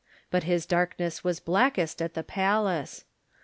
But 0.31 0.45
his 0.45 0.65
darkness 0.65 1.23
was 1.23 1.39
blackest 1.39 2.01
at 2.01 2.15
the 2.15 2.23
palace. 2.23 3.05